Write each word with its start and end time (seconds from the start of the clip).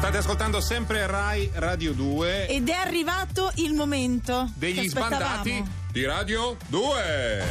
State 0.00 0.16
ascoltando 0.16 0.62
sempre 0.62 1.06
Rai 1.06 1.50
Radio 1.52 1.92
2 1.92 2.46
Ed 2.46 2.70
è 2.70 2.72
arrivato 2.72 3.52
il 3.56 3.74
momento. 3.74 4.50
degli 4.54 4.88
sbandati 4.88 5.62
di 5.92 6.06
Radio 6.06 6.56
2. 6.68 7.44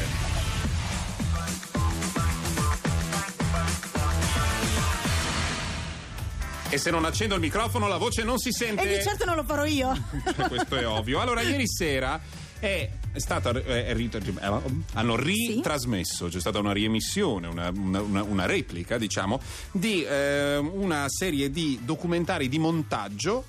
E 6.72 6.78
se 6.80 6.90
non 6.90 7.06
accendo 7.06 7.36
il 7.36 7.42
microfono 7.42 7.88
la 7.88 7.98
voce 7.98 8.24
non 8.24 8.40
si 8.40 8.52
sente. 8.52 8.82
E 8.82 8.98
di 8.98 9.04
certo 9.04 9.26
non 9.26 9.36
lo 9.36 9.44
farò 9.44 9.66
io. 9.66 9.96
Questo 10.50 10.76
è 10.76 10.88
ovvio. 10.88 11.20
Allora, 11.20 11.42
ieri 11.46 11.68
sera 11.68 12.20
è 12.58 12.90
stata 13.20 13.52
eh, 13.52 13.86
è 13.88 13.94
rit- 13.94 14.16
eh, 14.16 14.62
hanno 14.94 15.16
ritrasmesso, 15.16 16.28
c'è 16.28 16.40
stata 16.40 16.60
una 16.60 16.72
riemissione, 16.72 17.48
una, 17.48 17.70
una- 17.74 18.02
una- 18.24 18.46
replica, 18.46 18.98
diciamo, 18.98 19.40
di 19.72 20.04
eh, 20.04 20.58
una 20.58 21.06
serie 21.08 21.50
di 21.52 21.80
documentari 21.84 22.48
di 22.50 22.60
montaggio. 22.60 23.44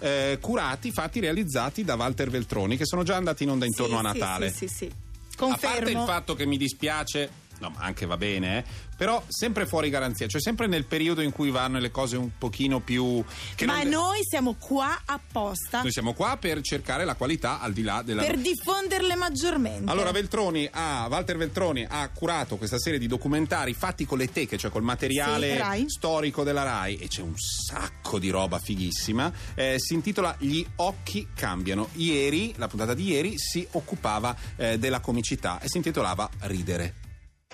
eh, 0.00 0.38
curati, 0.40 0.90
fatti, 0.92 1.20
realizzati 1.20 1.82
da 1.84 1.94
Walter 1.94 2.28
Veltroni, 2.28 2.76
che 2.76 2.84
sono 2.84 3.04
già 3.04 3.16
andati 3.16 3.44
in 3.44 3.50
onda 3.50 3.64
intorno 3.64 3.98
Sì, 4.00 4.06
a 4.06 4.12
sì, 4.12 4.18
Natale. 4.18 4.50
Sì, 4.50 4.66
sì, 4.68 4.74
sì. 4.74 4.84
A 4.84 5.46
parte 5.46 5.56
il 5.56 5.62
Confermo. 5.68 6.04
fatto 6.04 6.34
che 6.34 6.46
mi 6.46 6.56
dispiace, 6.58 7.30
no, 7.64 7.74
ma 7.76 7.84
anche 7.84 8.06
va 8.06 8.16
bene, 8.16 8.58
eh, 8.58 8.64
però 8.96 9.22
sempre 9.28 9.66
fuori 9.66 9.90
garanzia, 9.90 10.26
cioè 10.26 10.40
sempre 10.40 10.66
nel 10.66 10.84
periodo 10.84 11.20
in 11.20 11.30
cui 11.32 11.50
vanno 11.50 11.78
le 11.78 11.90
cose 11.90 12.16
un 12.16 12.30
pochino 12.38 12.80
più. 12.80 13.24
Che 13.54 13.66
Ma 13.66 13.82
non- 13.82 13.88
noi 13.88 14.18
siamo 14.22 14.54
qua 14.58 15.00
apposta 15.04 15.80
noi 15.82 15.92
siamo 15.92 16.12
qua 16.14 16.36
per 16.38 16.60
cercare 16.60 17.04
la 17.04 17.14
qualità 17.14 17.60
al 17.60 17.72
di 17.72 17.82
là 17.82 18.02
della. 18.02 18.22
per 18.22 18.38
diffonderle 18.38 19.14
maggiormente. 19.16 19.90
Allora, 19.90 20.10
Veltroni 20.12 20.68
ha, 20.70 21.06
Walter 21.10 21.36
Veltroni 21.36 21.86
ha 21.88 22.08
curato 22.10 22.56
questa 22.56 22.78
serie 22.78 22.98
di 22.98 23.06
documentari 23.06 23.74
fatti 23.74 24.04
con 24.06 24.18
le 24.18 24.30
teche, 24.30 24.56
cioè 24.56 24.70
col 24.70 24.82
materiale 24.82 25.62
Sì, 25.74 25.84
storico 25.88 26.42
della 26.44 26.62
Rai, 26.62 26.96
e 26.96 27.08
c'è 27.08 27.22
un 27.22 27.34
sacco 27.36 28.18
di 28.18 28.30
roba 28.30 28.58
fighissima. 28.58 29.32
Eh, 29.54 29.76
si 29.78 29.94
intitola 29.94 30.36
Gli 30.38 30.64
occhi 30.76 31.28
cambiano. 31.34 31.88
Ieri, 31.94 32.54
la 32.56 32.68
puntata 32.68 32.94
di 32.94 33.08
ieri, 33.08 33.34
si 33.38 33.66
occupava 33.72 34.36
eh, 34.56 34.78
della 34.78 35.00
comicità 35.00 35.60
e 35.60 35.68
si 35.68 35.76
intitolava 35.78 36.28
Ridere. 36.40 36.94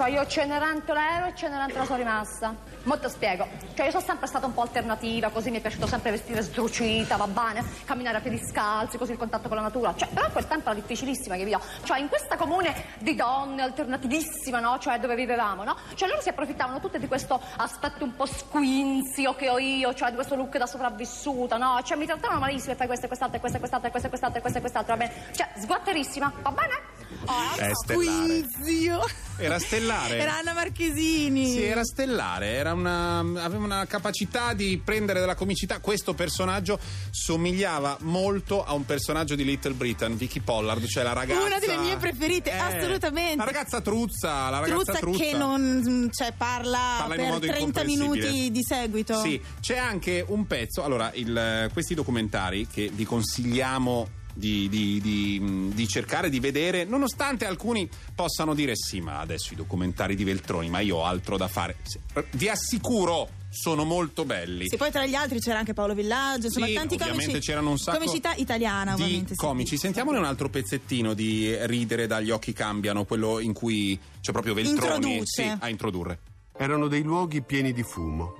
Cioè 0.00 0.08
io 0.08 0.26
Cenerentola 0.26 1.16
ero 1.16 1.26
e 1.26 1.34
Cenerentola 1.34 1.84
sono 1.84 1.98
rimasta. 1.98 2.54
Mo 2.84 2.98
te 2.98 3.10
spiego. 3.10 3.46
Cioè 3.74 3.84
io 3.84 3.90
sono 3.90 4.02
sempre 4.02 4.26
stata 4.28 4.46
un 4.46 4.54
po' 4.54 4.62
alternativa, 4.62 5.28
così 5.28 5.50
mi 5.50 5.58
è 5.58 5.60
piaciuto 5.60 5.86
sempre 5.86 6.10
vestire 6.10 6.40
sdrucita, 6.40 7.16
va 7.16 7.26
bene? 7.26 7.62
Camminare 7.84 8.16
a 8.16 8.20
piedi 8.22 8.38
scalzi, 8.38 8.96
così 8.96 9.12
il 9.12 9.18
contatto 9.18 9.48
con 9.48 9.58
la 9.58 9.64
natura. 9.64 9.94
Cioè, 9.94 10.08
però 10.08 10.30
quel 10.30 10.46
tempo 10.46 10.70
era 10.70 10.80
difficilissima 10.80 11.36
che 11.36 11.44
via. 11.44 11.60
Cioè 11.82 11.98
in 11.98 12.08
questa 12.08 12.38
comune 12.38 12.74
di 13.00 13.14
donne 13.14 13.60
alternativissima, 13.60 14.58
no? 14.58 14.78
Cioè 14.78 14.98
dove 14.98 15.14
vivevamo, 15.16 15.64
no? 15.64 15.76
Cioè 15.94 16.08
loro 16.08 16.22
si 16.22 16.30
approfittavano 16.30 16.80
tutte 16.80 16.98
di 16.98 17.06
questo 17.06 17.38
aspetto 17.56 18.02
un 18.02 18.16
po' 18.16 18.24
squinzio 18.24 19.34
che 19.34 19.50
ho 19.50 19.58
io, 19.58 19.92
cioè 19.92 20.08
di 20.08 20.14
questo 20.14 20.34
look 20.34 20.56
da 20.56 20.64
sopravvissuta, 20.64 21.58
no? 21.58 21.78
Cioè 21.82 21.98
mi 21.98 22.06
trattavano 22.06 22.40
malissimo 22.40 22.72
e 22.72 22.76
fai 22.76 22.86
questo 22.86 23.04
e 23.04 23.08
quest'altro 23.08 23.36
e 23.36 23.40
questo 23.40 23.58
e 23.58 23.60
quest'altro 23.60 24.38
e 24.38 24.40
questo 24.40 24.56
e 24.56 24.60
quest'altro, 24.62 24.96
va 24.96 25.04
bene? 25.04 25.34
Cioè 25.34 25.46
sguatterissima, 25.58 26.32
va 26.40 26.52
bene? 26.52 26.99
Oh, 27.24 27.56
È 27.56 27.70
stellare. 27.72 28.26
Quinzio. 28.60 29.00
Era 29.36 29.58
stellare. 29.58 30.18
Era 30.18 30.38
Anna 30.38 30.52
Marchesini. 30.52 31.50
Sì, 31.52 31.62
era 31.62 31.82
stellare, 31.84 32.48
era 32.52 32.72
una, 32.74 33.18
aveva 33.20 33.64
una 33.64 33.86
capacità 33.86 34.52
di 34.52 34.80
prendere 34.82 35.20
della 35.20 35.34
comicità. 35.34 35.80
Questo 35.80 36.12
personaggio 36.14 36.78
somigliava 37.10 37.96
molto 38.00 38.64
a 38.64 38.72
un 38.74 38.84
personaggio 38.84 39.34
di 39.34 39.44
Little 39.44 39.72
Britain, 39.72 40.16
Vicky 40.16 40.40
Pollard, 40.40 40.84
cioè 40.86 41.02
la 41.02 41.12
ragazza. 41.14 41.44
Una 41.46 41.58
delle 41.58 41.78
mie 41.78 41.96
preferite, 41.96 42.52
assolutamente. 42.52 43.36
La 43.36 43.44
ragazza 43.44 43.80
truzza, 43.80 44.50
la 44.50 44.58
ragazza 44.60 44.74
Truzza, 44.92 44.98
truzza. 44.98 45.24
che 45.24 45.32
non 45.36 46.08
cioè, 46.12 46.32
parla, 46.36 46.96
Parla 46.98 47.14
per 47.14 47.24
modo 47.24 47.38
30 47.46 47.56
incomprensibile. 47.58 48.28
minuti 48.30 48.50
di 48.50 48.62
seguito. 48.62 49.20
Sì, 49.22 49.40
c'è 49.60 49.76
anche 49.78 50.24
un 50.26 50.46
pezzo. 50.46 50.82
Allora, 50.84 51.10
il- 51.14 51.68
questi 51.72 51.94
documentari 51.94 52.66
che 52.66 52.90
vi 52.92 53.04
consigliamo. 53.04 54.18
Di, 54.32 54.68
di- 54.68 55.00
di- 55.00 55.70
di 55.74 55.88
cercare 55.88 56.30
di 56.30 56.40
vedere, 56.40 56.84
nonostante 56.84 57.46
alcuni 57.46 57.88
possano 58.14 58.54
dire 58.54 58.72
sì, 58.76 59.00
ma 59.00 59.18
adesso 59.18 59.52
i 59.52 59.56
documentari 59.56 60.14
di 60.14 60.24
Veltroni, 60.24 60.68
ma 60.70 60.80
io 60.80 60.98
ho 60.98 61.04
altro 61.04 61.36
da 61.36 61.48
fare. 61.48 61.76
Vi 62.32 62.48
assicuro, 62.48 63.28
sono 63.50 63.84
molto 63.84 64.24
belli. 64.24 64.66
Sì, 64.68 64.76
poi 64.76 64.90
tra 64.92 65.04
gli 65.04 65.14
altri 65.14 65.40
c'era 65.40 65.58
anche 65.58 65.74
Paolo 65.74 65.94
Villaggio, 65.94 66.46
insomma 66.46 66.66
Sì, 66.66 66.72
tanti 66.74 66.94
ovviamente 66.94 67.26
comici. 67.26 67.46
c'erano 67.46 67.70
un 67.70 67.78
sacco 67.78 67.98
Comicità 67.98 68.34
italiana, 68.36 68.94
di 68.94 69.02
ovviamente. 69.02 69.34
sì. 69.34 69.36
comici. 69.40 69.76
Sentiamone 69.76 70.18
un 70.18 70.24
altro 70.24 70.48
pezzettino 70.48 71.12
di 71.12 71.54
Ridere 71.66 72.06
dagli 72.06 72.30
occhi 72.30 72.52
cambiano, 72.52 73.04
quello 73.04 73.40
in 73.40 73.52
cui 73.52 73.98
c'è 74.20 74.30
proprio 74.32 74.54
Veltroni 74.54 75.22
sì, 75.24 75.42
a 75.58 75.68
introdurre. 75.68 76.18
Erano 76.56 76.86
dei 76.88 77.02
luoghi 77.02 77.42
pieni 77.42 77.72
di 77.72 77.82
fumo. 77.82 78.39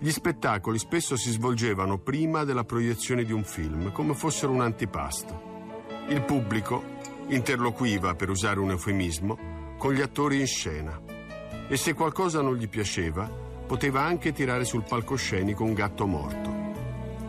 Gli 0.00 0.10
spettacoli 0.12 0.78
spesso 0.78 1.16
si 1.16 1.32
svolgevano 1.32 1.98
prima 1.98 2.44
della 2.44 2.62
proiezione 2.62 3.24
di 3.24 3.32
un 3.32 3.42
film, 3.42 3.90
come 3.90 4.14
fossero 4.14 4.52
un 4.52 4.60
antipasto. 4.60 5.66
Il 6.06 6.22
pubblico 6.22 6.84
interloquiva, 7.26 8.14
per 8.14 8.30
usare 8.30 8.60
un 8.60 8.70
eufemismo, 8.70 9.74
con 9.76 9.92
gli 9.92 10.00
attori 10.00 10.38
in 10.38 10.46
scena. 10.46 11.00
E 11.66 11.76
se 11.76 11.94
qualcosa 11.94 12.40
non 12.42 12.54
gli 12.54 12.68
piaceva, 12.68 13.28
poteva 13.66 14.02
anche 14.02 14.32
tirare 14.32 14.64
sul 14.64 14.84
palcoscenico 14.84 15.64
un 15.64 15.74
gatto 15.74 16.06
morto. 16.06 16.54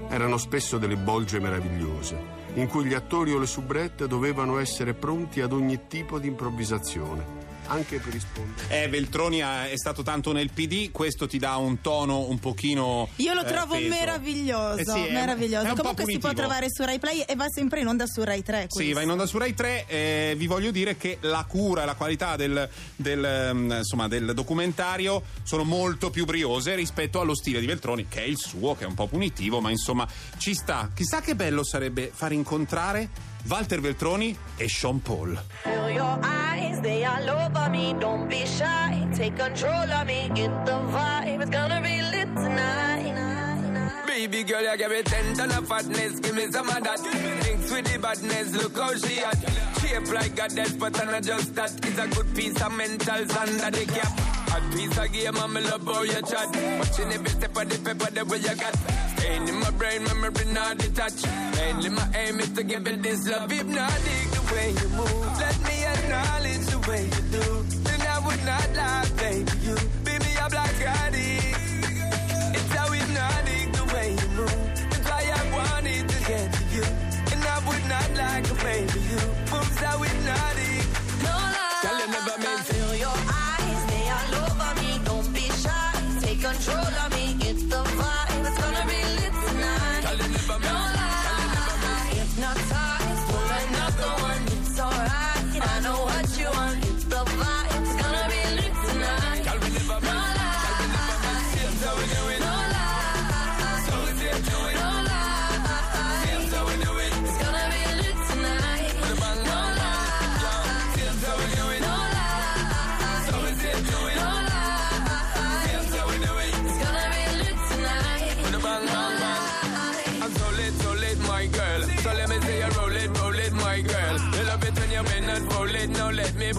Erano 0.07 0.37
spesso 0.37 0.77
delle 0.77 0.95
bolge 0.95 1.39
meravigliose, 1.39 2.21
in 2.53 2.67
cui 2.67 2.85
gli 2.85 2.93
attori 2.93 3.31
o 3.31 3.39
le 3.39 3.47
soubrette 3.47 4.07
dovevano 4.07 4.59
essere 4.59 4.93
pronti 4.93 5.41
ad 5.41 5.53
ogni 5.53 5.87
tipo 5.87 6.19
di 6.19 6.27
improvvisazione, 6.27 7.38
anche 7.69 7.99
per 7.99 8.13
rispondere. 8.13 8.83
Eh, 8.83 8.87
Veltroni 8.89 9.41
ha- 9.41 9.67
è 9.69 9.77
stato 9.77 10.03
tanto 10.03 10.31
nel 10.31 10.51
PD, 10.51 10.91
questo 10.91 11.27
ti 11.27 11.37
dà 11.37 11.55
un 11.57 11.81
tono 11.81 12.27
un 12.29 12.39
pochino. 12.39 13.09
Io 13.17 13.33
lo 13.33 13.41
eh, 13.43 13.45
trovo 13.45 13.75
peso. 13.75 13.87
meraviglioso, 13.89 14.77
Eh 14.79 14.85
sì, 14.85 15.05
è- 15.07 15.11
meraviglioso. 15.11 15.65
è 15.65 15.69
un 15.69 15.75
po' 15.75 15.81
Comunque 15.81 16.05
si 16.11 16.17
può 16.17 16.33
trovare 16.33 16.67
su 16.69 16.83
Rai 16.83 16.99
Play 16.99 17.21
e 17.21 17.35
va 17.35 17.47
sempre 17.49 17.81
in 17.81 17.87
onda 17.87 18.05
su 18.07 18.23
Rai 18.23 18.43
3. 18.43 18.61
Sì, 18.69 18.75
questo. 18.77 18.93
va 18.93 19.01
in 19.01 19.09
onda 19.11 19.25
su 19.25 19.37
Rai 19.37 19.53
3. 19.53 19.85
eh, 19.87 20.33
vi 20.37 20.47
voglio 20.47 20.71
dire 20.71 20.97
che 20.97 21.17
la 21.21 21.45
cura 21.47 21.83
e 21.83 21.85
la 21.85 21.95
qualità 21.95 22.35
del, 22.35 22.67
del, 22.95 23.23
ehm, 23.23 23.71
insomma, 23.79 24.07
del 24.07 24.33
documentario 24.33 25.23
sono 25.43 25.63
molto 25.63 26.09
più 26.09 26.25
briose 26.25 26.75
rispetto 26.75 27.19
allo 27.19 27.35
stile 27.35 27.59
di 27.59 27.65
Veltroni, 27.65 28.07
che 28.07 28.21
è 28.23 28.25
il 28.27 28.37
suo, 28.37 28.75
che 28.75 28.83
è 28.83 28.87
un 28.87 28.93
po' 28.95 29.07
punitivo, 29.07 29.59
ma 29.61 29.69
insomma 29.69 30.07
ci 30.37 30.53
sta. 30.53 30.89
Chissà 30.93 31.21
che 31.21 31.35
bello 31.35 31.63
sarebbe 31.63 32.11
far 32.13 32.31
incontrare 32.31 33.09
Walter 33.47 33.79
Veltroni 33.81 34.35
e 34.57 34.67
Sean 34.67 34.99
Paul. 34.99 35.37
Feel 35.63 35.89
your 35.89 36.19
eyes, 36.23 36.81
they 36.81 37.05
all 37.05 37.29
over 37.29 37.69
me. 37.69 37.95
Don't 37.99 38.27
be 38.27 38.45
shy, 38.45 39.07
take 39.13 39.37
control 39.37 39.91
of 39.91 40.07
me. 40.07 40.29
Get 40.33 40.65
the 40.65 40.71
vibe, 40.71 41.41
it's 41.41 41.49
gonna 41.49 41.81
be 41.81 42.01
lit 42.01 42.35
tonight. 42.35 44.05
Baby 44.05 44.43
girl, 44.43 44.61
you 44.61 44.77
give 44.77 44.91
me 44.91 45.01
ten 45.03 45.33
ton 45.35 45.51
of 45.51 45.67
fatness, 45.67 46.19
give 46.19 46.35
me 46.35 46.51
some 46.51 46.69
of 46.69 46.83
that. 46.83 46.99
Thinks 46.99 47.71
with 47.71 47.85
the 47.91 47.99
badness, 47.99 48.53
look 48.53 48.77
how 48.77 48.93
she 48.95 49.19
at. 49.19 49.37
Shape 49.79 50.13
like 50.13 50.39
a 50.39 50.47
death, 50.53 50.77
but 50.77 50.99
I'm 50.99 51.11
not 51.11 51.23
just 51.23 51.55
that. 51.55 51.71
It's 51.85 51.97
a 51.97 52.07
good 52.07 52.35
piece 52.35 52.61
of 52.61 52.71
mentals 52.73 53.35
under 53.35 53.71
the 53.71 53.85
cap. 53.85 54.11
A 54.49 54.75
piece 54.75 54.97
of 54.97 55.11
game, 55.13 55.37
I'm 55.37 55.53
love 55.53 55.85
how 55.85 56.03
you 56.03 56.21
chat. 56.21 56.49
Watching 56.79 57.13
every 57.13 57.29
step 57.29 57.55
of 57.55 57.69
the 57.69 57.77
paper, 57.77 58.11
the 58.11 58.25
way 58.25 58.37
you 58.39 58.55
got. 58.55 58.75
Staying 59.19 59.47
in 59.47 59.59
my 59.59 59.71
brain, 59.71 60.03
memory 60.03 60.45
not 60.53 60.77
detached. 60.77 61.27
Mainly 61.55 61.89
my 61.89 62.07
aim 62.15 62.39
is 62.39 62.49
to 62.49 62.63
give 62.63 62.87
it 62.87 63.03
this 63.03 63.27
love. 63.29 63.51
Hypnotic, 63.51 64.25
the 64.35 64.41
way 64.53 64.69
you 64.79 64.89
move. 64.89 65.39
Let 65.39 65.57
me 65.67 65.75
acknowledge 65.93 66.65
the 66.73 66.79
way 66.89 67.03
you 67.03 67.23
do. 67.37 67.45
Then 67.85 68.01
I 68.01 68.19
would 68.25 68.43
not 68.45 68.67
lie, 68.75 69.07
baby. 69.17 69.51
You 69.65 69.75
beat 70.05 70.21
me 70.25 70.33
up 70.37 70.53
like. 70.53 70.69
It's 70.69 71.18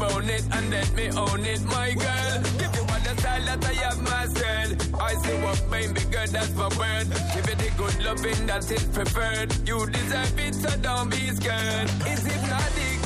bone 0.00 0.31
it 0.31 0.44
and 0.52 0.70
let 0.70 0.91
me 0.94 1.06
own 1.11 1.44
it, 1.44 1.62
my 1.64 1.93
girl. 1.93 2.37
If 2.64 2.70
you 2.76 2.85
want 2.91 3.05
the 3.05 3.14
style 3.20 3.44
that 3.44 3.64
I 3.64 3.75
have 3.85 4.00
mastered. 4.02 4.70
I 4.99 5.12
say 5.23 5.37
what 5.44 5.61
made 5.70 5.93
me 5.93 6.02
good, 6.11 6.31
that's 6.31 6.55
my 6.55 6.69
word. 6.81 7.06
Give 7.35 7.49
it 7.52 7.58
the 7.64 7.70
good 7.76 7.97
loving 8.02 8.47
that 8.47 8.70
is 8.70 8.85
preferred. 8.97 9.50
You 9.69 9.87
deserve 9.87 10.38
it, 10.38 10.55
so 10.55 10.70
don't 10.79 11.11
be 11.11 11.23
scared. 11.38 11.91
It's 12.11 12.25
hypnotic 12.25 12.70
the 12.76 13.00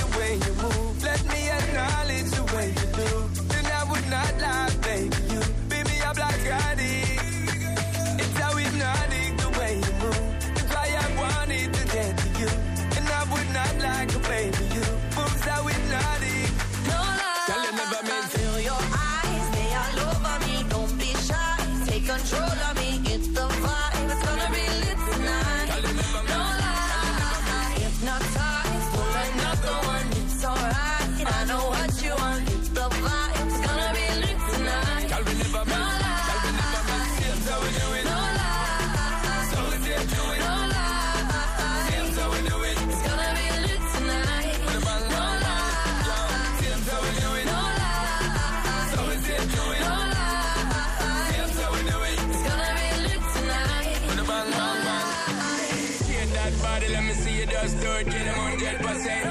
me 57.14 57.22
see 57.22 57.40
you 57.40 57.46
just 57.46 57.80
do 57.80 57.90
it. 57.92 58.06
Get 58.06 58.26
'em 58.26 58.38
100%. 58.38 59.24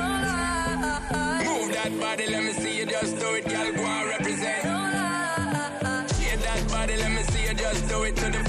Move 1.45 1.73
that 1.73 1.91
body, 1.99 2.27
let 2.27 2.43
me 2.43 2.53
see 2.53 2.77
you 2.77 2.85
just 2.85 3.19
do 3.19 3.35
it. 3.35 3.45
Girl, 3.45 3.71
go 3.73 3.83
and 3.83 4.09
represent. 4.09 4.63
Get 6.23 6.39
that 6.47 6.61
body, 6.69 6.97
let 6.97 7.11
me 7.11 7.23
see 7.31 7.43
you 7.47 7.53
just 7.53 7.87
do 7.89 8.03
it 8.03 8.15
to 8.15 8.29
the 8.31 8.42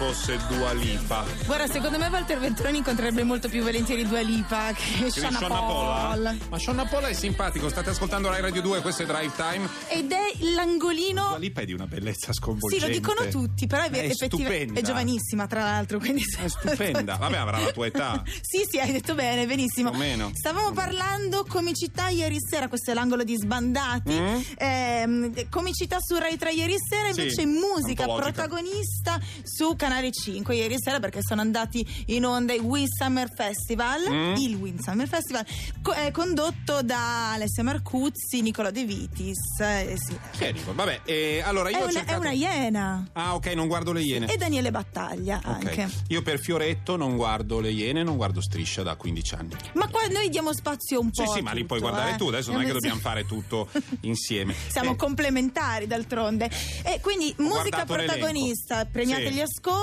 fosse 0.00 0.38
Dua 0.48 0.72
Lipa. 0.72 1.26
Guarda, 1.44 1.66
secondo 1.70 1.98
me 1.98 2.08
Walter 2.08 2.38
Venturoni 2.38 2.78
incontrerebbe 2.78 3.22
molto 3.22 3.50
più 3.50 3.62
volentieri 3.62 4.08
Dua 4.08 4.22
Lipa 4.22 4.72
che 4.72 5.10
Shana? 5.10 5.38
Paul. 5.46 6.38
Ma 6.48 6.58
Shonna 6.58 6.86
Polla 6.86 7.08
è 7.08 7.12
simpatico, 7.12 7.68
state 7.68 7.90
ascoltando 7.90 8.30
Rai 8.30 8.40
Radio 8.40 8.62
2, 8.62 8.80
questo 8.80 9.02
è 9.02 9.06
Drive 9.06 9.32
Time. 9.36 9.68
Ed 9.88 10.10
è 10.10 10.32
l'angolino 10.54 11.28
Dua 11.28 11.36
Lipa 11.38 11.60
è 11.60 11.64
di 11.66 11.74
una 11.74 11.84
bellezza 11.86 12.32
Sì, 12.32 12.38
sconvolgente. 12.38 12.86
lo 12.86 12.92
dicono 12.92 13.28
tutti, 13.28 13.66
però 13.66 13.82
è, 13.82 13.90
È 13.90 13.98
effettivamente 13.98 14.28
stupenda. 14.54 14.80
è 14.80 14.82
giovanissima, 14.82 15.46
tra 15.46 15.64
l'altro. 15.64 15.98
Quindi 15.98 16.22
È 16.38 16.48
stupenda. 16.48 17.16
Vabbè, 17.16 17.36
avrà 17.36 17.58
la 17.58 17.70
tua 17.70 17.84
età. 17.84 18.22
sì, 18.40 18.64
sì, 18.66 18.78
hai 18.80 18.92
detto 18.92 19.14
bene, 19.14 19.44
benissimo. 19.44 19.90
Meno. 19.92 20.30
Stavamo 20.32 20.72
parlando 20.72 21.44
comicità 21.46 22.08
ieri 22.08 22.38
sera, 22.40 22.68
questo 22.68 22.90
è 22.90 22.94
l'angolo 22.94 23.22
di 23.22 23.36
sbandati. 23.36 24.18
Mm. 24.18 24.40
Ehm, 24.56 25.48
comicità 25.50 25.98
su 26.00 26.16
Rai 26.16 26.38
3 26.38 26.52
ieri 26.54 26.76
sera, 26.88 27.12
Sì, 27.12 27.20
invece 27.20 27.44
musica 27.44 28.04
antologica. 28.04 28.32
protagonista 28.32 29.20
su 29.42 29.74
Canale 29.76 29.88
5 30.10 30.54
ieri 30.54 30.76
sera 30.78 31.00
perché 31.00 31.18
sono 31.22 31.40
andati 31.40 31.84
in 32.06 32.24
onda 32.24 32.52
il 32.52 32.60
Win 32.60 32.86
Summer 32.88 33.28
Festival, 33.34 34.02
Mm. 34.08 34.34
il 34.36 34.54
Win 34.54 34.78
Summer 34.80 35.08
Festival, 35.08 35.44
co- 35.82 35.92
eh, 35.94 36.10
condotto 36.12 36.82
da 36.82 37.32
Alessia 37.32 37.62
Marcuzzi, 37.62 38.40
Nicola 38.40 38.70
De 38.70 38.84
Vitis. 38.84 39.58
eh, 39.60 39.96
sì. 39.98 40.16
Che 40.38 40.52
dico? 40.52 40.72
Vabbè, 40.74 41.00
eh, 41.04 41.42
allora 41.44 41.70
io 41.70 41.76
È, 41.78 41.80
ho 41.80 41.84
una, 41.84 41.92
cercato... 41.92 42.12
è 42.12 42.16
una 42.20 42.30
iena. 42.32 43.08
Ah, 43.12 43.34
ok, 43.34 43.46
non 43.54 43.66
guardo 43.66 43.92
le 43.92 44.02
iene. 44.02 44.26
E 44.32 44.36
Daniele 44.36 44.70
Battaglia 44.70 45.38
Ok. 45.44 45.46
anche. 45.66 45.88
Io 46.08 46.22
per 46.22 46.38
Fioretto 46.38 46.96
non 46.96 47.16
guardo 47.16 47.58
le 47.60 47.70
iene, 47.70 48.02
non 48.02 48.16
guardo 48.16 48.40
Striscia 48.40 48.82
da 48.82 48.94
15 48.96 49.34
anni. 49.34 49.54
Ma 49.74 49.88
qua 49.88 50.06
noi 50.10 50.28
diamo 50.28 50.52
spazio 50.54 51.00
un 51.00 51.10
Sì, 51.12 51.24
po'. 51.24 51.32
sì, 51.32 51.38
a 51.38 51.42
ma 51.42 51.50
lì 51.52 51.62
tutto, 51.62 51.76
puoi 51.76 51.80
guardare 51.80 52.14
eh. 52.14 52.16
tu, 52.16 52.28
adesso 52.28 52.52
non 52.52 52.60
è 52.60 52.64
che 52.64 52.70
Eh, 52.70 52.74
dobbiamo 52.74 52.96
sì. 52.96 53.00
fare 53.02 53.26
tutto 53.26 53.68
insieme. 54.02 54.54
Siamo 54.68 54.92
Eh, 54.92 54.96
complementari 54.96 55.86
d'altronde. 55.86 56.50
E 56.84 57.00
quindi 57.00 57.34
musica 57.38 57.84
guardato 57.84 57.94
protagonista, 57.94 58.84
premiate 58.86 59.28
Sì. 59.28 59.34
Gli 59.34 59.40
ascolti, 59.40 59.79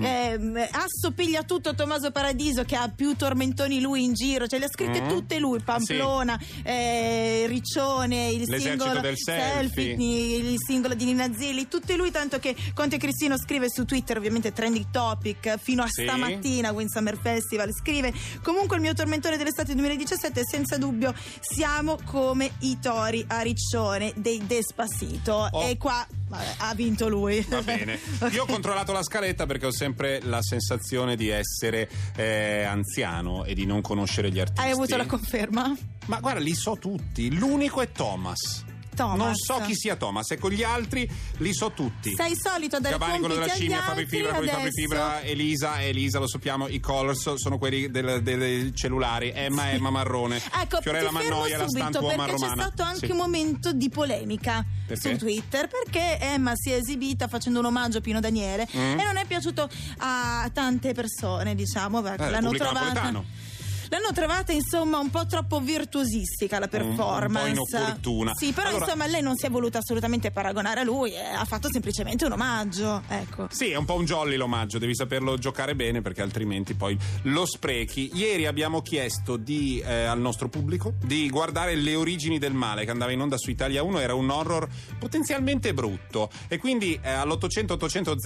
ehm, 0.00 0.66
assopiglia 0.70 1.42
tutto 1.42 1.70
a 1.70 1.74
Tommaso 1.74 2.10
Paradiso 2.10 2.64
che 2.64 2.76
ha 2.76 2.88
più 2.94 3.14
tormentoni 3.16 3.80
lui 3.80 4.04
in 4.04 4.12
giro, 4.14 4.46
ce 4.46 4.58
le 4.58 4.64
ha 4.66 4.68
scritte 4.68 5.00
Mm. 5.02 5.08
tutte 5.08 5.38
lui, 5.38 5.60
Pamplona, 5.60 6.38
eh, 6.62 7.44
Riccione, 7.46 8.28
il 8.30 8.40
L'esercito 8.48 8.84
singolo 8.84 9.00
del 9.00 9.16
selfie. 9.18 9.92
il 9.94 10.54
singolo 10.58 10.94
di 10.94 11.04
Nina 11.04 11.28
Zilli, 11.34 11.68
tutte 11.68 11.96
lui 11.96 12.10
tanto 12.10 12.38
che 12.38 12.54
Conte 12.74 12.96
Cristino 12.98 13.36
scrive 13.38 13.68
su 13.70 13.84
Twitter, 13.84 14.16
ovviamente 14.16 14.52
trending 14.52 14.86
topic, 14.90 15.56
fino 15.58 15.82
a 15.82 15.88
Sì. 15.88 16.02
stamattina 16.04 16.72
Win 16.72 16.88
Summer 16.88 17.18
Festival, 17.20 17.72
scrive 17.72 18.12
comunque 18.42 18.76
il 18.76 18.82
mio 18.82 18.94
tormentore 18.94 19.36
dell'estate 19.36 19.74
2017 19.74 20.42
senza 20.44 20.76
dubbio 20.78 21.14
siamo 21.40 21.98
come 22.04 22.52
i 22.60 22.78
tori 22.80 23.24
a 23.28 23.40
Riccione 23.40 24.12
dei 24.16 24.42
Despacito 24.46 25.48
Oh. 25.50 25.62
e 25.68 25.76
qua 25.76 26.06
vabbè, 26.28 26.54
ha 26.58 26.74
vinto 26.74 27.08
lui. 27.08 27.44
Va 27.48 27.62
bene. 27.62 27.98
Io 28.32 28.42
ho 28.42 28.46
controllato 28.46 28.92
la 28.92 29.02
scaletta 29.02 29.46
perché 29.46 29.66
ho 29.66 29.72
sempre 29.72 30.20
la 30.22 30.42
sensazione 30.42 31.16
di 31.16 31.28
essere 31.28 31.88
eh, 32.16 32.62
anziano 32.62 33.44
e 33.44 33.54
di 33.54 33.66
non 33.66 33.80
conoscere 33.80 34.30
gli 34.30 34.40
artisti. 34.40 34.60
Hai 34.60 34.72
avuto 34.72 34.96
la 34.96 35.06
conferma? 35.06 35.76
Ma 36.06 36.20
guarda, 36.20 36.40
li 36.40 36.54
so 36.54 36.76
tutti. 36.78 37.34
L'unico 37.36 37.80
è 37.80 37.90
Thomas. 37.90 38.64
Thomas. 38.96 39.18
Non 39.18 39.34
so 39.36 39.60
chi 39.60 39.74
sia 39.76 39.94
Thomas 39.96 40.30
e 40.32 40.38
con 40.38 40.50
gli 40.50 40.62
altri 40.64 41.08
li 41.38 41.52
so 41.54 41.70
tutti. 41.72 42.14
Sei 42.16 42.34
solito 42.34 42.80
dare 42.80 42.94
Giovanni, 42.94 43.18
quello 43.20 43.34
della 43.34 43.48
scimmia, 43.48 43.82
Fabri 43.82 44.06
Fibra, 44.06 44.32
quello 44.34 44.50
Fabri 44.50 44.70
Fibra, 44.72 45.20
Elisa, 45.22 45.82
Elisa, 45.82 46.18
lo 46.18 46.26
sappiamo, 46.26 46.66
i 46.66 46.80
Colors 46.80 47.34
sono 47.34 47.58
quelli 47.58 47.90
del- 47.90 48.22
dei 48.22 48.74
cellulari, 48.74 49.30
Emma, 49.34 49.70
Emma 49.70 49.90
Marrone, 49.90 50.40
Ecco, 50.60 50.80
Fiorella 50.80 51.10
Mannoia, 51.12 51.58
la 51.58 51.68
subito 51.68 51.88
stantuoma 51.88 52.24
perché 52.24 52.32
romana. 52.32 52.54
c'è 52.54 52.60
stato 52.62 52.82
anche 52.82 53.06
Sì. 53.06 53.10
un 53.12 53.16
momento 53.18 53.72
di 53.72 53.88
polemica 53.90 54.64
Perché? 54.86 55.10
su 55.10 55.16
Twitter 55.18 55.68
perché 55.68 56.18
Emma 56.20 56.52
si 56.54 56.70
è 56.70 56.76
esibita 56.76 57.28
facendo 57.28 57.58
un 57.58 57.66
omaggio 57.66 57.98
a 57.98 58.00
Pino 58.00 58.20
Daniele 58.20 58.66
Mm. 58.74 58.98
e 58.98 59.04
non 59.04 59.16
è 59.18 59.24
piaciuto 59.26 59.68
a 59.98 60.50
tante 60.52 60.92
persone, 60.94 61.54
diciamo, 61.54 62.00
perché 62.02 62.24
Eh, 62.26 62.30
l'hanno 62.30 62.50
trovata 62.52 62.80
napoletano. 62.84 63.24
L'hanno 63.88 64.12
trovata 64.12 64.52
insomma 64.52 64.98
un 64.98 65.10
po' 65.10 65.26
troppo 65.26 65.60
virtuosistica 65.60 66.58
la 66.58 66.68
performance. 66.68 67.58
un 67.58 67.64
po' 67.64 67.76
inopportuna. 67.76 68.32
Sì, 68.34 68.52
però 68.52 68.68
Allora- 68.68 68.84
insomma 68.84 69.06
lei 69.06 69.22
non 69.22 69.36
si 69.36 69.46
è 69.46 69.50
voluta 69.50 69.78
assolutamente 69.78 70.30
paragonare 70.30 70.80
a 70.80 70.84
lui, 70.84 71.12
eh, 71.12 71.20
ha 71.20 71.44
fatto 71.44 71.68
semplicemente 71.70 72.24
un 72.24 72.32
omaggio. 72.32 73.02
Ecco. 73.08 73.46
Sì, 73.50 73.70
è 73.70 73.76
un 73.76 73.84
po' 73.84 73.94
un 73.94 74.04
jolly 74.04 74.36
l'omaggio, 74.36 74.78
devi 74.78 74.94
saperlo 74.94 75.38
giocare 75.38 75.74
bene 75.74 76.02
perché 76.02 76.22
altrimenti 76.22 76.74
poi 76.74 76.96
lo 77.22 77.46
sprechi. 77.46 78.10
Ieri 78.14 78.46
abbiamo 78.46 78.82
chiesto 78.82 79.36
di, 79.36 79.82
eh, 79.84 80.04
al 80.04 80.20
nostro 80.20 80.48
pubblico 80.48 80.94
di 81.04 81.28
guardare 81.30 81.74
Le 81.76 81.94
origini 81.94 82.38
del 82.38 82.54
male 82.54 82.84
che 82.84 82.90
andava 82.90 83.12
in 83.12 83.20
onda 83.20 83.36
su 83.38 83.50
Italia 83.50 83.82
1, 83.82 83.98
era 83.98 84.14
un 84.14 84.28
horror 84.30 84.68
potenzialmente 84.98 85.72
brutto 85.74 86.30
e 86.48 86.58
quindi 86.58 86.98
eh, 87.02 87.10
all'800 87.10 87.72
800 87.72 88.16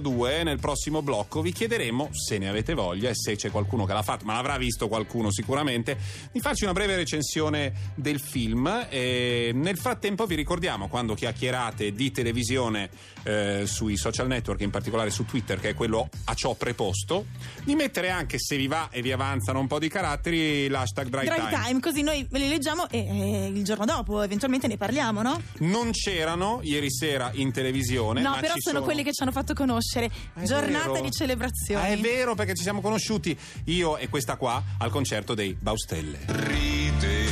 002 0.00 0.42
nel 0.42 0.58
prossimo 0.58 1.02
blocco 1.02 1.42
vi 1.42 1.52
chiederemo 1.52 2.08
se 2.12 2.38
ne 2.38 2.48
avete 2.48 2.74
voglia 2.74 3.10
e 3.10 3.14
se 3.14 3.36
c'è 3.36 3.50
qualcuno 3.50 3.84
che 3.84 3.92
l'ha 3.92 4.02
fatto, 4.02 4.24
ma 4.24 4.34
l'avrà 4.34 4.56
visto 4.56 4.88
qualcuno 4.88 5.08
sicuramente, 5.30 5.98
di 6.32 6.40
farci 6.40 6.64
una 6.64 6.72
breve 6.72 6.96
recensione 6.96 7.72
del 7.94 8.20
film 8.20 8.86
e 8.88 9.50
nel 9.54 9.76
frattempo 9.76 10.26
vi 10.26 10.34
ricordiamo 10.34 10.88
quando 10.88 11.14
chiacchierate 11.14 11.92
di 11.92 12.10
televisione 12.10 12.90
eh, 13.24 13.64
sui 13.66 13.96
social 13.96 14.26
network, 14.26 14.60
in 14.60 14.70
particolare 14.70 15.10
su 15.10 15.24
Twitter, 15.24 15.58
che 15.58 15.70
è 15.70 15.74
quello 15.74 16.08
a 16.24 16.34
ciò 16.34 16.54
preposto, 16.54 17.26
di 17.64 17.74
mettere 17.74 18.10
anche 18.10 18.38
se 18.38 18.56
vi 18.56 18.66
va 18.66 18.88
e 18.90 19.02
vi 19.02 19.12
avanzano 19.12 19.58
un 19.58 19.66
po' 19.66 19.78
di 19.78 19.88
caratteri 19.88 20.68
l'hashtag 20.68 21.08
Drive, 21.08 21.26
Drive 21.26 21.48
Time. 21.48 21.64
time, 21.64 21.80
così 21.80 22.02
noi 22.02 22.26
ve 22.30 22.38
li 22.38 22.48
leggiamo 22.48 22.88
e, 22.88 22.98
e 22.98 23.46
il 23.48 23.64
giorno 23.64 23.84
dopo 23.84 24.22
eventualmente 24.22 24.66
ne 24.66 24.76
parliamo, 24.76 25.22
no? 25.22 25.40
Non 25.58 25.90
c'erano 25.90 26.60
ieri 26.62 26.90
sera 26.90 27.30
in 27.34 27.52
televisione. 27.52 28.20
No, 28.20 28.36
però 28.40 28.54
ci 28.54 28.60
sono, 28.60 28.82
quelli 28.82 29.02
che 29.02 29.12
ci 29.12 29.22
hanno 29.22 29.32
fatto 29.32 29.54
conoscere. 29.54 30.10
È 30.34 30.42
Giornata 30.42 30.92
vero. 30.92 31.04
di 31.04 31.10
celebrazioni. 31.10 31.82
Ah, 31.82 31.86
è 31.88 31.98
vero 31.98 32.34
perché 32.34 32.54
ci 32.54 32.62
siamo 32.62 32.80
conosciuti 32.80 33.36
io 33.66 33.96
e 33.96 34.08
questa 34.08 34.36
qua 34.36 34.62
al 34.78 34.90
concerto 35.00 35.32
dei 35.34 35.56
Baustelle. 35.58 36.18
Ride 36.26 37.24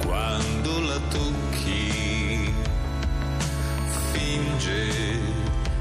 quando 0.00 0.80
la 0.80 0.98
tocchi, 1.10 2.50
finge 4.12 5.18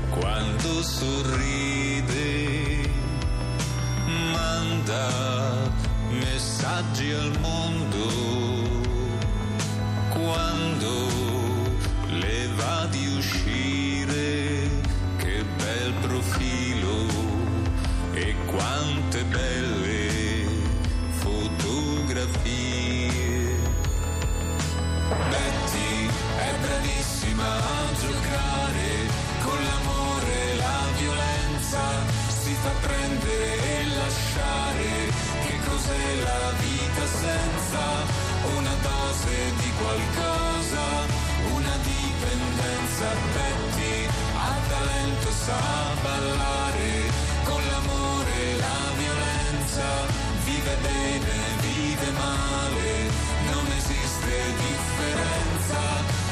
quando 0.10 0.84
sorride, 0.84 2.10
manda 4.34 5.72
messaggi 6.10 7.12
al 7.13 7.32
mondo 7.40 8.82
quando 10.10 11.08
le 12.10 12.48
va 12.58 12.88
di 12.88 13.08
uscire, 13.08 14.68
che 15.16 15.46
bel 15.56 15.94
profilo 16.02 17.08
e 18.16 18.36
quante 18.48 19.24
belle 19.24 19.62
qualcosa, 39.93 41.05
una 41.53 41.75
dipendenza? 41.83 43.07
Betty 43.33 44.07
ha 44.35 44.55
talento, 44.69 45.29
sa 45.31 45.62
ballare 46.01 47.12
con 47.43 47.62
l'amore 47.69 48.33
e 48.33 48.57
la 48.57 48.81
violenza, 48.97 49.85
vive 50.45 50.75
bene, 50.81 51.35
vive 51.62 52.09
male, 52.12 52.91
non 53.51 53.65
esiste 53.77 54.33
differenza 54.67 55.81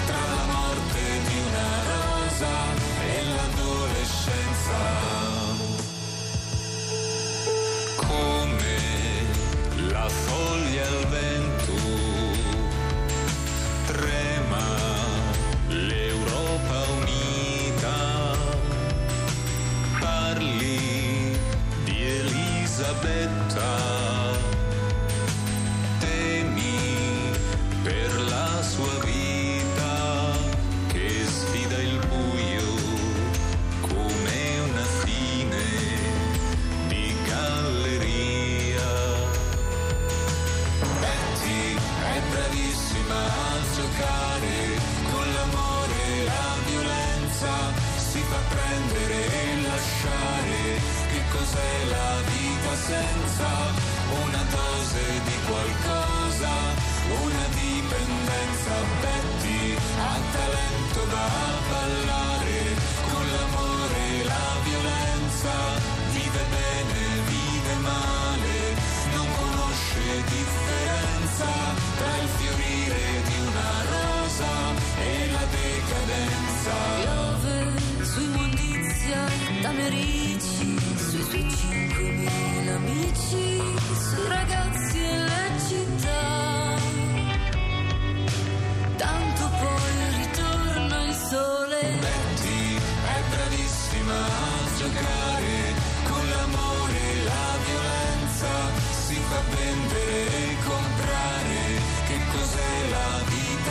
tra 0.07 0.23
la 0.35 0.43
morte 0.53 1.01
di 1.27 1.37
una 1.47 1.69
rosa 1.91 2.53
e 3.05 3.23
l'adolescenza. 3.35 4.79
Come 8.07 8.77
la 9.91 10.07
foglia 10.09 10.87
al 10.87 11.05
vento 11.09 11.30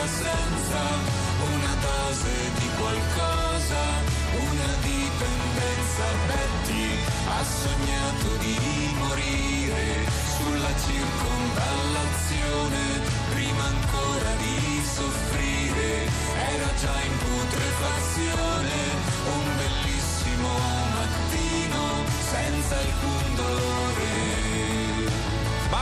vita 0.01 0.07
senza 0.07 0.81
una 1.53 1.75
dose 1.81 2.33
di 2.59 2.69
qualcosa, 2.77 3.81
una 4.33 4.73
dipendenza? 4.81 6.05
Betty 6.27 6.87
ha 7.27 7.43
sognato 7.43 8.35
di 8.39 8.57
morire 8.97 10.05
sulla 10.37 10.73
circonvallazione, 10.85 12.83
prima 13.29 13.63
ancora 13.65 14.33
di 14.37 14.81
soffrire, 14.83 16.09
era 16.55 16.69
già 16.79 17.01
in 17.01 17.17
putrefazione, 17.17 18.73
un 19.25 19.45
bellissimo 19.57 20.49
mattino 20.95 21.83
senza 22.31 22.75
alcun 22.77 23.35
dolore. 23.35 24.30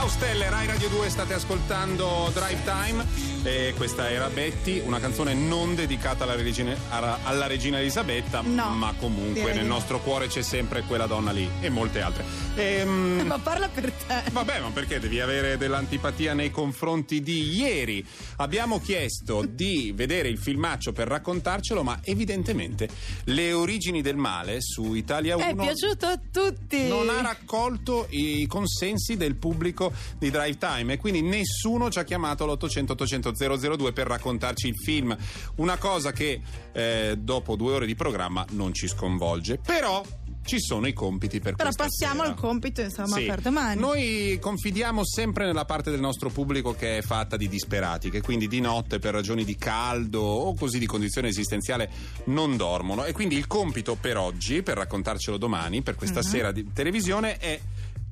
Baustelle, 0.00 0.48
Rai 0.48 0.66
Radio 0.66 0.88
2, 0.88 1.10
state 1.10 1.34
ascoltando 1.34 2.30
Drive 2.32 2.62
Time 2.64 3.04
e 3.42 3.74
questa 3.76 4.10
era 4.10 4.28
Betty, 4.28 4.80
una 4.82 4.98
canzone 4.98 5.34
non 5.34 5.74
dedicata 5.74 6.24
alla 6.24 6.34
regina, 6.34 6.74
alla- 6.88 7.46
regina 7.46 7.78
Elisabetta, 7.80 8.40
No, 8.40 8.70
ma 8.70 8.94
comunque 8.98 9.52
nel 9.52 9.66
nostro 9.66 10.00
cuore 10.00 10.26
c'è 10.28 10.40
sempre 10.40 10.82
quella 10.84 11.04
donna 11.06 11.32
lì 11.32 11.46
e 11.60 11.68
molte 11.68 12.00
altre. 12.00 12.24
Ehm, 12.54 13.24
Ma 13.28 13.38
parla 13.38 13.68
per 13.68 13.92
te. 13.92 14.22
Vabbè, 14.30 14.60
ma 14.60 14.70
perché 14.70 15.00
devi 15.00 15.20
avere 15.20 15.58
dell'antipatia 15.58 16.32
nei 16.32 16.50
confronti 16.50 17.22
di 17.22 17.54
ieri? 17.54 18.02
Abbiamo 18.36 18.80
chiesto 18.80 19.44
di 19.46 19.92
vedere 19.94 20.28
il 20.28 20.38
filmaccio 20.38 20.92
per 20.92 21.08
raccontarcelo, 21.08 21.82
ma 21.82 22.00
evidentemente 22.04 22.88
le 23.24 23.52
origini 23.52 24.00
del 24.00 24.16
male 24.16 24.62
su 24.62 24.94
Italia 24.94 25.36
1 25.36 25.44
È 25.46 25.54
piaciuto 25.54 26.06
a 26.06 26.18
tutti. 26.32 26.88
non 26.88 27.10
ha 27.10 27.20
raccolto 27.20 28.06
i 28.10 28.46
consensi 28.46 29.16
del 29.18 29.36
pubblico 29.36 29.88
di 30.18 30.30
Drive 30.30 30.56
Time 30.58 30.94
e 30.94 30.96
quindi 30.98 31.22
nessuno 31.22 31.90
ci 31.90 31.98
ha 31.98 32.04
chiamato 32.04 32.44
all'800 32.44 32.90
800 32.92 33.32
002 33.76 33.92
per 33.92 34.06
raccontarci 34.06 34.68
il 34.68 34.76
film. 34.76 35.16
Una 35.56 35.76
cosa 35.76 36.12
che 36.12 36.40
eh, 36.72 37.16
dopo 37.18 37.56
due 37.56 37.72
ore 37.74 37.86
di 37.86 37.94
programma 37.94 38.44
non 38.50 38.72
ci 38.74 38.88
sconvolge, 38.88 39.58
però 39.58 40.02
ci 40.42 40.58
sono 40.58 40.86
i 40.88 40.94
compiti 40.94 41.38
per 41.38 41.54
Però 41.54 41.64
questa 41.64 41.84
passiamo 41.84 42.22
sera. 42.22 42.28
al 42.28 42.34
compito, 42.34 42.80
insomma, 42.80 43.16
Sì. 43.16 43.26
per 43.26 43.40
domani. 43.40 43.78
Noi 43.78 44.38
confidiamo 44.40 45.04
sempre 45.04 45.44
nella 45.44 45.66
parte 45.66 45.90
del 45.90 46.00
nostro 46.00 46.30
pubblico 46.30 46.72
che 46.74 46.98
è 46.98 47.02
fatta 47.02 47.36
di 47.36 47.46
disperati, 47.46 48.08
che 48.10 48.22
quindi 48.22 48.48
di 48.48 48.58
notte 48.60 48.98
per 48.98 49.12
ragioni 49.12 49.44
di 49.44 49.54
caldo 49.56 50.22
o 50.22 50.54
così 50.54 50.78
di 50.78 50.86
condizione 50.86 51.28
esistenziale 51.28 51.90
non 52.24 52.56
dormono. 52.56 53.04
E 53.04 53.12
quindi 53.12 53.36
il 53.36 53.46
compito 53.46 53.96
per 54.00 54.16
oggi, 54.16 54.62
per 54.62 54.78
raccontarcelo 54.78 55.36
domani, 55.36 55.82
per 55.82 55.94
questa 55.94 56.22
sera 56.22 56.50
di 56.52 56.72
televisione, 56.72 57.36
è 57.36 57.60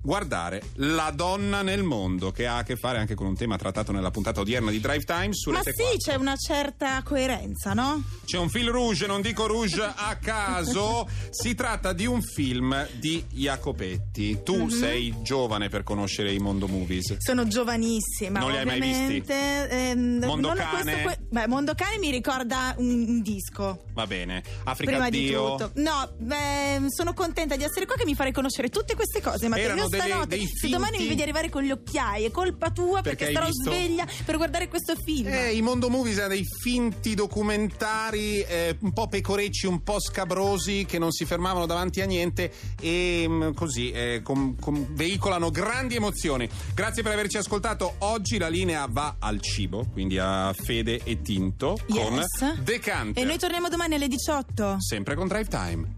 guardare 0.00 0.62
la 0.76 1.10
donna 1.14 1.62
nel 1.62 1.82
mondo, 1.82 2.30
che 2.32 2.46
ha 2.46 2.58
a 2.58 2.62
che 2.62 2.76
fare 2.76 2.98
anche 2.98 3.14
con 3.14 3.26
un 3.26 3.34
tema 3.36 3.56
trattato 3.56 3.92
nella 3.92 4.10
puntata 4.10 4.40
odierna 4.40 4.70
di 4.70 4.80
Drive 4.80 5.04
Time 5.04 5.28
Ma 5.28 5.32
sì, 5.34 5.50
4. 5.52 5.96
c'è 5.98 6.14
una 6.14 6.36
certa 6.36 7.02
coerenza, 7.02 7.72
no? 7.74 8.02
C'è 8.24 8.38
un 8.38 8.48
fil 8.48 8.68
rouge, 8.70 9.06
non 9.06 9.20
dico 9.20 9.46
rouge 9.46 9.82
a 9.82 10.16
caso. 10.20 11.08
si 11.30 11.54
tratta 11.54 11.92
di 11.92 12.06
un 12.06 12.22
film 12.22 12.86
di 12.98 13.24
Jacopetti. 13.30 14.40
Tu 14.42 14.56
Mhm. 14.64 14.68
sei 14.68 15.14
giovane 15.22 15.68
per 15.68 15.82
conoscere 15.82 16.32
i 16.32 16.38
Mondo 16.38 16.66
Movies. 16.68 17.16
Sono 17.18 17.46
giovanissima. 17.46 18.38
Non 18.40 18.50
li 18.50 18.58
hai 18.58 18.64
mai 18.64 18.78
ovviamente. 18.80 19.68
Ehm, 19.68 20.24
Mondo 20.24 20.52
Cane? 20.54 21.02
questo- 21.02 21.22
beh, 21.30 21.46
Mondo 21.48 21.74
Cane 21.74 21.98
mi 21.98 22.10
ricorda 22.10 22.74
un, 22.78 23.04
un 23.08 23.22
disco. 23.22 23.84
Va 23.92 24.06
bene. 24.06 24.42
Africa 24.64 24.90
Prima 24.92 25.10
di 25.10 25.18
Dio. 25.26 25.56
tutto, 25.56 25.70
no, 25.80 26.12
beh, 26.18 26.86
sono 26.88 27.12
contenta 27.14 27.56
di 27.56 27.64
essere 27.64 27.84
qua 27.86 27.96
che 27.96 28.04
mi 28.04 28.14
farei 28.14 28.32
conoscere 28.32 28.68
tutte 28.68 28.94
queste 28.94 29.20
cose. 29.20 29.48
Ma 29.48 29.56
Erano 29.58 29.88
delle- 29.88 30.26
dei 30.26 30.47
se 30.47 30.68
domani 30.68 30.90
finti- 30.92 31.02
mi 31.02 31.09
vedi 31.11 31.23
arrivare 31.23 31.50
con 31.50 31.62
gli 31.62 31.71
occhiai, 31.71 32.25
è 32.25 32.30
colpa 32.30 32.71
tua 32.71 33.00
Perché 33.02 33.25
perché, 33.26 33.33
starò 33.33 33.47
visto? 33.47 33.71
sveglia 33.71 34.07
per 34.25 34.37
guardare 34.37 34.68
questo 34.68 34.95
film. 34.97 35.28
Eh, 35.28 35.52
I 35.54 35.62
Mondo 35.62 35.88
Movies 35.88 36.16
erano 36.16 36.35
dei 36.35 36.45
finti 36.62 37.14
documentari 37.14 38.40
eh, 38.42 38.76
un 38.80 38.92
po' 38.92 39.09
pecorecci, 39.09 39.66
un 39.66 39.83
po' 39.83 40.00
scabrosi 40.00 40.85
che 40.87 40.99
non 40.99 41.11
si 41.12 41.25
fermavano 41.25 41.66
davanti 41.66 42.00
a 42.00 42.07
niente 42.07 42.52
e 42.80 43.25
mm, 43.28 43.52
così 43.52 43.90
eh, 43.90 44.21
com- 44.23 44.57
com- 44.59 44.87
veicolano 44.95 45.50
grandi 45.50 45.97
emozioni. 45.97 46.49
Grazie 46.75 47.02
per 47.02 47.12
averci 47.12 47.37
ascoltato. 47.37 47.95
Oggi 47.99 48.38
la 48.38 48.49
linea 48.49 48.87
va 48.88 49.16
al 49.18 49.40
cibo, 49.40 49.87
quindi 49.92 50.18
a 50.18 50.52
Fede 50.52 51.00
e 51.04 51.23
Tinto 51.23 51.78
con 51.88 52.14
Yes. 52.14 52.54
Decante. 52.61 53.21
E 53.21 53.25
noi 53.25 53.38
torniamo 53.38 53.68
domani 53.68 53.95
alle 53.95 54.09
18. 54.09 54.76
Sempre 54.80 55.14
con 55.14 55.26
Drive 55.28 55.49
Time. 55.49 55.97